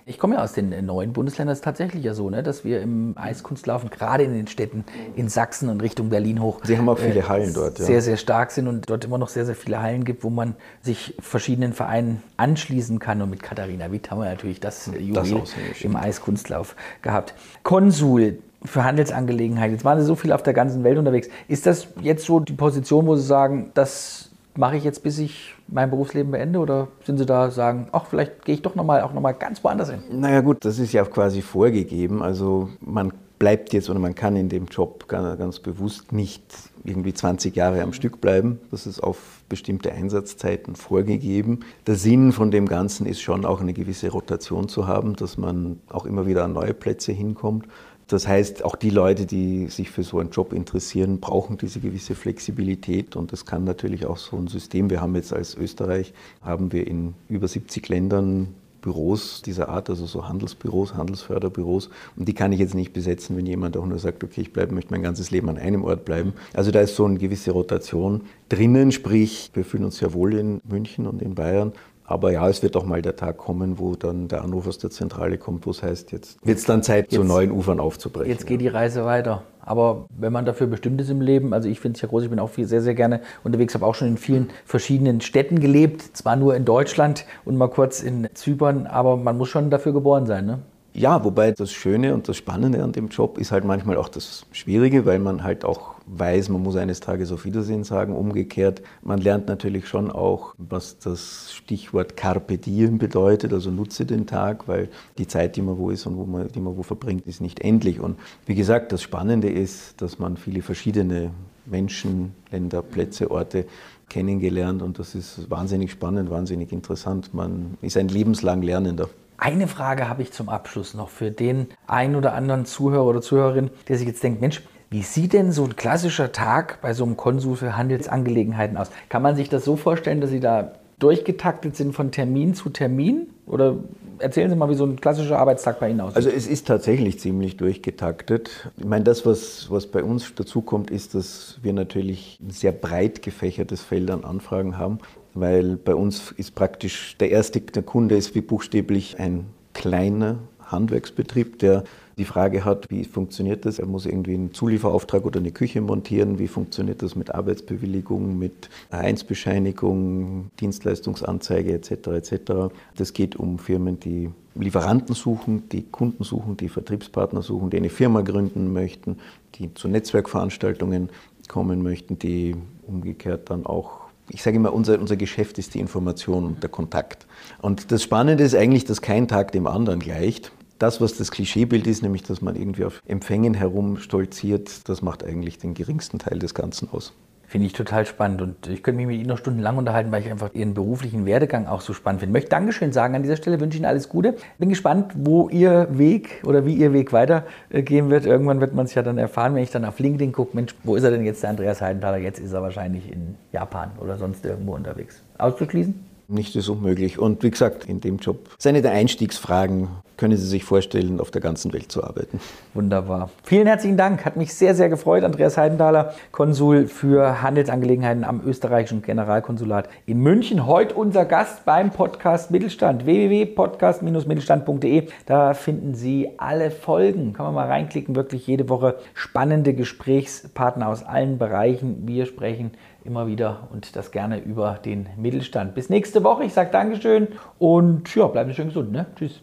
Ich 0.06 0.20
komme 0.20 0.36
ja 0.36 0.44
aus 0.44 0.52
den 0.52 0.86
neuen 0.86 1.12
Bundesländern. 1.12 1.52
Es 1.52 1.58
ist 1.58 1.64
tatsächlich 1.64 2.04
ja 2.04 2.14
so, 2.14 2.30
ne, 2.30 2.44
dass 2.44 2.64
wir 2.64 2.80
im 2.82 3.14
Eiskunstlaufen, 3.16 3.90
gerade 3.90 4.22
in 4.22 4.32
den 4.32 4.46
Städten 4.46 4.84
in 5.16 5.28
Sachsen 5.28 5.68
und 5.68 5.82
Richtung 5.82 6.08
Berlin 6.08 6.40
hoch, 6.40 6.60
Sie 6.62 6.78
haben 6.78 6.88
auch 6.88 6.98
viele 6.98 7.20
äh, 7.20 7.24
Hallen 7.24 7.52
dort, 7.52 7.80
ja. 7.80 7.84
sehr, 7.84 8.00
sehr 8.00 8.18
stark 8.18 8.52
sind 8.52 8.68
und 8.68 8.88
dort 8.90 9.04
immer 9.04 9.18
noch 9.18 9.28
sehr, 9.28 9.44
sehr 9.44 9.56
viele 9.56 9.82
Hallen 9.82 10.04
gibt, 10.04 10.22
wo 10.22 10.30
man 10.30 10.54
sich 10.82 11.16
verschiedenen 11.18 11.72
Vereinen 11.72 12.22
anschließen 12.36 13.00
kann. 13.00 13.20
Und 13.22 13.30
mit 13.30 13.42
Katharina 13.42 13.90
Witt 13.90 14.12
haben 14.12 14.20
wir 14.20 14.26
natürlich 14.26 14.60
das 14.60 14.88
Juwel 14.96 15.42
im 15.80 15.96
Eiskunstlauf 15.96 16.76
gehabt. 17.02 17.34
Konsul, 17.64 18.38
für 18.64 18.84
Handelsangelegenheiten. 18.84 19.74
Jetzt 19.74 19.84
waren 19.84 19.98
Sie 20.00 20.06
so 20.06 20.14
viel 20.14 20.32
auf 20.32 20.42
der 20.42 20.54
ganzen 20.54 20.84
Welt 20.84 20.98
unterwegs. 20.98 21.28
Ist 21.48 21.66
das 21.66 21.88
jetzt 22.00 22.24
so 22.24 22.40
die 22.40 22.52
Position, 22.52 23.06
wo 23.06 23.16
Sie 23.16 23.26
sagen, 23.26 23.70
das 23.74 24.30
mache 24.56 24.76
ich 24.76 24.84
jetzt, 24.84 25.02
bis 25.02 25.18
ich 25.18 25.54
mein 25.68 25.90
Berufsleben 25.90 26.32
beende? 26.32 26.58
Oder 26.58 26.88
sind 27.04 27.18
Sie 27.18 27.26
da 27.26 27.50
sagen, 27.50 27.88
ach, 27.92 28.06
vielleicht 28.06 28.44
gehe 28.44 28.54
ich 28.54 28.62
doch 28.62 28.74
nochmal 28.74 29.02
auch 29.02 29.12
nochmal 29.12 29.34
ganz 29.34 29.62
woanders 29.64 29.90
hin? 29.90 30.02
Naja 30.10 30.40
gut, 30.40 30.58
das 30.64 30.78
ist 30.78 30.92
ja 30.92 31.04
quasi 31.04 31.42
vorgegeben. 31.42 32.22
Also 32.22 32.68
man 32.80 33.12
bleibt 33.42 33.72
jetzt 33.72 33.90
oder 33.90 33.98
man 33.98 34.14
kann 34.14 34.36
in 34.36 34.48
dem 34.48 34.66
Job 34.66 35.08
ganz, 35.08 35.36
ganz 35.36 35.58
bewusst 35.58 36.12
nicht 36.12 36.44
irgendwie 36.84 37.12
20 37.12 37.56
Jahre 37.56 37.82
am 37.82 37.92
Stück 37.92 38.20
bleiben. 38.20 38.60
Das 38.70 38.86
ist 38.86 39.02
auf 39.02 39.42
bestimmte 39.48 39.90
Einsatzzeiten 39.90 40.76
vorgegeben. 40.76 41.60
Der 41.88 41.96
Sinn 41.96 42.30
von 42.30 42.52
dem 42.52 42.68
Ganzen 42.68 43.04
ist 43.04 43.20
schon 43.20 43.44
auch 43.44 43.60
eine 43.60 43.72
gewisse 43.72 44.10
Rotation 44.10 44.68
zu 44.68 44.86
haben, 44.86 45.16
dass 45.16 45.38
man 45.38 45.80
auch 45.90 46.06
immer 46.06 46.24
wieder 46.26 46.44
an 46.44 46.52
neue 46.52 46.72
Plätze 46.72 47.10
hinkommt. 47.10 47.66
Das 48.12 48.28
heißt, 48.28 48.62
auch 48.62 48.76
die 48.76 48.90
Leute, 48.90 49.24
die 49.24 49.68
sich 49.68 49.90
für 49.90 50.02
so 50.02 50.18
einen 50.18 50.28
Job 50.28 50.52
interessieren, 50.52 51.18
brauchen 51.18 51.56
diese 51.56 51.80
gewisse 51.80 52.14
Flexibilität 52.14 53.16
und 53.16 53.32
das 53.32 53.46
kann 53.46 53.64
natürlich 53.64 54.04
auch 54.04 54.18
so 54.18 54.36
ein 54.36 54.48
System. 54.48 54.90
Wir 54.90 55.00
haben 55.00 55.14
jetzt 55.14 55.32
als 55.32 55.56
Österreich, 55.56 56.12
haben 56.42 56.72
wir 56.72 56.86
in 56.86 57.14
über 57.30 57.48
70 57.48 57.88
Ländern 57.88 58.48
Büros 58.82 59.40
dieser 59.40 59.70
Art, 59.70 59.88
also 59.88 60.04
so 60.04 60.28
Handelsbüros, 60.28 60.94
Handelsförderbüros. 60.94 61.88
Und 62.16 62.28
die 62.28 62.34
kann 62.34 62.52
ich 62.52 62.58
jetzt 62.58 62.74
nicht 62.74 62.92
besetzen, 62.92 63.36
wenn 63.36 63.46
jemand 63.46 63.76
auch 63.78 63.86
nur 63.86 63.98
sagt, 63.98 64.22
okay, 64.24 64.42
ich 64.42 64.52
bleibe, 64.52 64.74
möchte 64.74 64.92
mein 64.92 65.02
ganzes 65.02 65.30
Leben 65.30 65.48
an 65.48 65.56
einem 65.56 65.82
Ort 65.84 66.04
bleiben. 66.04 66.34
Also 66.52 66.70
da 66.70 66.80
ist 66.80 66.96
so 66.96 67.06
eine 67.06 67.18
gewisse 67.18 67.52
Rotation 67.52 68.22
drinnen, 68.50 68.92
sprich, 68.92 69.50
wir 69.54 69.64
fühlen 69.64 69.84
uns 69.84 69.98
sehr 69.98 70.12
wohl 70.12 70.34
in 70.34 70.60
München 70.68 71.06
und 71.06 71.22
in 71.22 71.34
Bayern. 71.34 71.72
Aber 72.12 72.30
ja, 72.30 72.46
es 72.46 72.62
wird 72.62 72.76
auch 72.76 72.84
mal 72.84 73.00
der 73.00 73.16
Tag 73.16 73.38
kommen, 73.38 73.78
wo 73.78 73.94
dann 73.94 74.28
der 74.28 74.42
Anruf 74.42 74.66
aus 74.66 74.76
der 74.76 74.90
Zentrale 74.90 75.38
kommt, 75.38 75.64
wo 75.66 75.70
es 75.70 75.82
heißt, 75.82 76.12
jetzt 76.12 76.46
wird 76.46 76.58
es 76.58 76.66
dann 76.66 76.82
Zeit, 76.82 77.10
jetzt, 77.10 77.14
zu 77.14 77.24
neuen 77.24 77.50
Ufern 77.50 77.80
aufzubrechen. 77.80 78.30
Jetzt 78.30 78.46
geht 78.46 78.60
die 78.60 78.68
Reise 78.68 79.06
weiter. 79.06 79.44
Aber 79.62 80.04
wenn 80.10 80.30
man 80.30 80.44
dafür 80.44 80.66
bestimmt 80.66 81.00
ist 81.00 81.08
im 81.08 81.22
Leben, 81.22 81.54
also 81.54 81.70
ich 81.70 81.80
finde 81.80 81.96
es 81.96 82.02
ja 82.02 82.08
groß, 82.08 82.24
ich 82.24 82.28
bin 82.28 82.38
auch 82.38 82.50
viel, 82.50 82.66
sehr, 82.66 82.82
sehr 82.82 82.94
gerne 82.94 83.22
unterwegs, 83.44 83.74
habe 83.74 83.86
auch 83.86 83.94
schon 83.94 84.08
in 84.08 84.16
vielen 84.18 84.50
verschiedenen 84.66 85.22
Städten 85.22 85.58
gelebt, 85.58 86.02
zwar 86.14 86.36
nur 86.36 86.54
in 86.54 86.66
Deutschland 86.66 87.24
und 87.46 87.56
mal 87.56 87.68
kurz 87.68 88.02
in 88.02 88.28
Zypern, 88.34 88.86
aber 88.86 89.16
man 89.16 89.38
muss 89.38 89.48
schon 89.48 89.70
dafür 89.70 89.94
geboren 89.94 90.26
sein, 90.26 90.44
ne? 90.44 90.58
Ja, 90.94 91.24
wobei 91.24 91.52
das 91.52 91.72
Schöne 91.72 92.12
und 92.12 92.28
das 92.28 92.36
Spannende 92.36 92.84
an 92.84 92.92
dem 92.92 93.08
Job 93.08 93.38
ist 93.38 93.50
halt 93.50 93.64
manchmal 93.64 93.96
auch 93.96 94.10
das 94.10 94.44
Schwierige, 94.52 95.06
weil 95.06 95.18
man 95.20 95.42
halt 95.42 95.64
auch 95.64 95.94
weiß, 96.04 96.50
man 96.50 96.62
muss 96.62 96.76
eines 96.76 97.00
Tages 97.00 97.32
auf 97.32 97.46
Wiedersehen 97.46 97.82
sagen. 97.82 98.14
Umgekehrt, 98.14 98.82
man 99.00 99.18
lernt 99.18 99.48
natürlich 99.48 99.88
schon 99.88 100.10
auch, 100.10 100.54
was 100.58 100.98
das 100.98 101.50
Stichwort 101.54 102.14
Carpe 102.18 102.58
Diem 102.58 102.98
bedeutet, 102.98 103.54
also 103.54 103.70
nutze 103.70 104.04
den 104.04 104.26
Tag, 104.26 104.68
weil 104.68 104.90
die 105.16 105.26
Zeit, 105.26 105.56
die 105.56 105.62
man 105.62 105.78
wo 105.78 105.88
ist 105.88 106.04
und 106.06 106.18
wo 106.18 106.26
man, 106.26 106.48
die 106.48 106.60
man 106.60 106.76
wo 106.76 106.82
verbringt, 106.82 107.26
ist 107.26 107.40
nicht 107.40 107.60
endlich. 107.60 107.98
Und 107.98 108.18
wie 108.44 108.54
gesagt, 108.54 108.92
das 108.92 109.00
Spannende 109.00 109.48
ist, 109.48 110.02
dass 110.02 110.18
man 110.18 110.36
viele 110.36 110.60
verschiedene 110.60 111.30
Menschen, 111.64 112.34
Länder, 112.50 112.82
Plätze, 112.82 113.30
Orte 113.30 113.64
kennengelernt 114.10 114.82
und 114.82 114.98
das 114.98 115.14
ist 115.14 115.50
wahnsinnig 115.50 115.90
spannend, 115.90 116.28
wahnsinnig 116.28 116.70
interessant. 116.70 117.32
Man 117.32 117.78
ist 117.80 117.96
ein 117.96 118.08
lebenslang 118.08 118.60
Lernender. 118.60 119.08
Eine 119.44 119.66
Frage 119.66 120.08
habe 120.08 120.22
ich 120.22 120.30
zum 120.30 120.48
Abschluss 120.48 120.94
noch 120.94 121.08
für 121.08 121.32
den 121.32 121.66
einen 121.88 122.14
oder 122.14 122.34
anderen 122.34 122.64
Zuhörer 122.64 123.04
oder 123.04 123.20
Zuhörerin, 123.20 123.70
der 123.88 123.98
sich 123.98 124.06
jetzt 124.06 124.22
denkt, 124.22 124.40
Mensch, 124.40 124.62
wie 124.88 125.02
sieht 125.02 125.32
denn 125.32 125.50
so 125.50 125.64
ein 125.64 125.74
klassischer 125.74 126.30
Tag 126.30 126.80
bei 126.80 126.94
so 126.94 127.02
einem 127.02 127.16
Konsul 127.16 127.56
für 127.56 127.76
Handelsangelegenheiten 127.76 128.76
aus? 128.76 128.92
Kann 129.08 129.20
man 129.20 129.34
sich 129.34 129.48
das 129.48 129.64
so 129.64 129.74
vorstellen, 129.74 130.20
dass 130.20 130.30
Sie 130.30 130.38
da 130.38 130.74
durchgetaktet 131.00 131.74
sind 131.74 131.92
von 131.92 132.12
Termin 132.12 132.54
zu 132.54 132.70
Termin? 132.70 133.30
Oder 133.46 133.78
erzählen 134.20 134.48
Sie 134.48 134.54
mal, 134.54 134.70
wie 134.70 134.76
so 134.76 134.86
ein 134.86 135.00
klassischer 135.00 135.40
Arbeitstag 135.40 135.80
bei 135.80 135.90
Ihnen 135.90 136.02
aussieht. 136.02 136.18
Also 136.18 136.28
es 136.28 136.46
ist 136.46 136.68
tatsächlich 136.68 137.18
ziemlich 137.18 137.56
durchgetaktet. 137.56 138.70
Ich 138.76 138.84
meine, 138.84 139.02
das, 139.02 139.26
was, 139.26 139.68
was 139.72 139.88
bei 139.88 140.04
uns 140.04 140.36
dazukommt, 140.36 140.92
ist, 140.92 141.16
dass 141.16 141.58
wir 141.62 141.72
natürlich 141.72 142.38
ein 142.40 142.50
sehr 142.50 142.70
breit 142.70 143.22
gefächertes 143.22 143.82
Feld 143.82 144.08
an 144.08 144.22
Anfragen 144.22 144.78
haben 144.78 145.00
weil 145.34 145.76
bei 145.76 145.94
uns 145.94 146.32
ist 146.36 146.54
praktisch 146.54 147.16
der 147.18 147.30
erste 147.30 147.60
der 147.60 147.82
Kunde 147.82 148.16
ist 148.16 148.34
wie 148.34 148.40
buchstäblich 148.40 149.18
ein 149.18 149.46
kleiner 149.72 150.38
Handwerksbetrieb, 150.60 151.58
der 151.58 151.84
die 152.18 152.24
Frage 152.24 152.64
hat, 152.64 152.90
wie 152.90 153.04
funktioniert 153.04 153.64
das? 153.64 153.78
Er 153.78 153.86
muss 153.86 154.06
irgendwie 154.06 154.34
einen 154.34 154.52
Zulieferauftrag 154.52 155.24
oder 155.24 155.40
eine 155.40 155.50
Küche 155.50 155.80
montieren. 155.80 156.38
Wie 156.38 156.48
funktioniert 156.48 157.02
das 157.02 157.16
mit 157.16 157.34
Arbeitsbewilligung, 157.34 158.38
mit 158.38 158.68
Vereinsbescheinigung, 158.90 160.50
Dienstleistungsanzeige 160.60 161.72
etc. 161.72 161.90
etc. 162.08 162.52
Das 162.96 163.12
geht 163.12 163.36
um 163.36 163.58
Firmen, 163.58 163.98
die 163.98 164.30
Lieferanten 164.54 165.14
suchen, 165.14 165.68
die 165.70 165.84
Kunden 165.84 166.24
suchen, 166.24 166.58
die 166.58 166.68
Vertriebspartner 166.68 167.40
suchen, 167.40 167.70
die 167.70 167.78
eine 167.78 167.90
Firma 167.90 168.20
gründen 168.20 168.72
möchten, 168.72 169.16
die 169.54 169.72
zu 169.72 169.88
Netzwerkveranstaltungen 169.88 171.08
kommen 171.48 171.82
möchten, 171.82 172.18
die 172.18 172.54
umgekehrt 172.86 173.48
dann 173.48 173.64
auch 173.64 174.01
ich 174.28 174.42
sage 174.42 174.56
immer, 174.56 174.72
unser, 174.72 174.98
unser 174.98 175.16
Geschäft 175.16 175.58
ist 175.58 175.74
die 175.74 175.80
Information 175.80 176.44
und 176.44 176.62
der 176.62 176.70
Kontakt. 176.70 177.26
Und 177.60 177.90
das 177.92 178.02
Spannende 178.02 178.44
ist 178.44 178.54
eigentlich, 178.54 178.84
dass 178.84 179.02
kein 179.02 179.28
Tag 179.28 179.52
dem 179.52 179.66
anderen 179.66 180.00
gleicht. 180.00 180.52
Das, 180.78 181.00
was 181.00 181.16
das 181.16 181.30
Klischeebild 181.30 181.86
ist, 181.86 182.02
nämlich 182.02 182.22
dass 182.22 182.42
man 182.42 182.56
irgendwie 182.56 182.84
auf 182.84 183.02
Empfängen 183.06 183.54
herumstolziert, 183.54 184.88
das 184.88 185.02
macht 185.02 185.24
eigentlich 185.24 185.58
den 185.58 185.74
geringsten 185.74 186.18
Teil 186.18 186.38
des 186.38 186.54
Ganzen 186.54 186.88
aus. 186.90 187.12
Finde 187.52 187.66
ich 187.66 187.74
total 187.74 188.06
spannend 188.06 188.40
und 188.40 188.66
ich 188.66 188.82
könnte 188.82 188.96
mich 188.96 189.06
mit 189.06 189.16
Ihnen 189.16 189.28
noch 189.28 189.36
stundenlang 189.36 189.76
unterhalten, 189.76 190.10
weil 190.10 190.22
ich 190.22 190.30
einfach 190.30 190.54
Ihren 190.54 190.72
beruflichen 190.72 191.26
Werdegang 191.26 191.66
auch 191.66 191.82
so 191.82 191.92
spannend 191.92 192.20
finde. 192.20 192.30
Ich 192.30 192.44
möchte 192.44 192.48
Dankeschön 192.48 192.94
sagen 192.94 193.14
an 193.14 193.22
dieser 193.22 193.36
Stelle, 193.36 193.60
wünsche 193.60 193.76
Ihnen 193.76 193.84
alles 193.84 194.08
Gute. 194.08 194.36
Bin 194.56 194.70
gespannt, 194.70 195.12
wo 195.16 195.50
Ihr 195.50 195.86
Weg 195.90 196.40
oder 196.46 196.64
wie 196.64 196.72
Ihr 196.72 196.94
Weg 196.94 197.12
weitergehen 197.12 198.08
wird. 198.08 198.24
Irgendwann 198.24 198.62
wird 198.62 198.72
man 198.72 198.86
es 198.86 198.94
ja 198.94 199.02
dann 199.02 199.18
erfahren, 199.18 199.54
wenn 199.54 199.62
ich 199.62 199.70
dann 199.70 199.84
auf 199.84 199.98
LinkedIn 199.98 200.32
gucke, 200.32 200.56
Mensch, 200.56 200.74
wo 200.82 200.96
ist 200.96 201.02
er 201.02 201.10
denn 201.10 201.26
jetzt, 201.26 201.42
der 201.42 201.50
Andreas 201.50 201.82
Heidenthaler? 201.82 202.16
Jetzt 202.16 202.38
ist 202.38 202.54
er 202.54 202.62
wahrscheinlich 202.62 203.12
in 203.12 203.34
Japan 203.52 203.90
oder 204.00 204.16
sonst 204.16 204.46
irgendwo 204.46 204.74
unterwegs. 204.74 205.20
Auszuschließen? 205.36 205.94
Nicht 206.28 206.56
ist 206.56 206.70
unmöglich. 206.70 207.18
Und 207.18 207.42
wie 207.42 207.50
gesagt, 207.50 207.84
in 207.84 208.00
dem 208.00 208.16
Job, 208.16 208.48
seine 208.56 208.80
der 208.80 208.92
Einstiegsfragen, 208.92 209.88
können 210.22 210.36
Sie 210.36 210.46
sich 210.46 210.62
vorstellen, 210.62 211.18
auf 211.18 211.32
der 211.32 211.40
ganzen 211.40 211.72
Welt 211.72 211.90
zu 211.90 212.04
arbeiten. 212.04 212.38
Wunderbar. 212.74 213.30
Vielen 213.42 213.66
herzlichen 213.66 213.96
Dank. 213.96 214.24
Hat 214.24 214.36
mich 214.36 214.54
sehr, 214.54 214.76
sehr 214.76 214.88
gefreut. 214.88 215.24
Andreas 215.24 215.58
Heidenthaler, 215.58 216.14
Konsul 216.30 216.86
für 216.86 217.42
Handelsangelegenheiten 217.42 218.22
am 218.22 218.40
österreichischen 218.46 219.02
Generalkonsulat 219.02 219.88
in 220.06 220.20
München. 220.20 220.64
Heute 220.64 220.94
unser 220.94 221.24
Gast 221.24 221.64
beim 221.64 221.90
Podcast 221.90 222.52
Mittelstand. 222.52 223.04
www.podcast-mittelstand.de. 223.04 225.08
Da 225.26 225.54
finden 225.54 225.96
Sie 225.96 226.30
alle 226.36 226.70
Folgen. 226.70 227.32
Kann 227.32 227.46
man 227.46 227.56
mal 227.56 227.66
reinklicken. 227.66 228.14
Wirklich 228.14 228.46
jede 228.46 228.68
Woche 228.68 228.98
spannende 229.14 229.74
Gesprächspartner 229.74 230.86
aus 230.86 231.02
allen 231.02 231.38
Bereichen. 231.38 232.06
Wir 232.06 232.26
sprechen 232.26 232.70
immer 233.04 233.26
wieder 233.26 233.66
und 233.72 233.96
das 233.96 234.12
gerne 234.12 234.38
über 234.38 234.78
den 234.84 235.08
Mittelstand. 235.16 235.74
Bis 235.74 235.90
nächste 235.90 236.22
Woche. 236.22 236.44
Ich 236.44 236.52
sage 236.52 236.70
Dankeschön 236.70 237.26
und 237.58 238.14
ja, 238.14 238.28
bleiben 238.28 238.50
Sie 238.50 238.54
schön 238.54 238.68
gesund. 238.68 238.92
Ne? 238.92 239.06
Tschüss. 239.16 239.42